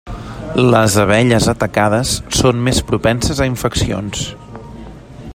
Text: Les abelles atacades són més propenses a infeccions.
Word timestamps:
Les 0.75 0.95
abelles 1.01 1.49
atacades 1.53 2.13
són 2.39 2.65
més 2.69 2.79
propenses 2.89 3.41
a 3.45 3.49
infeccions. 3.53 4.25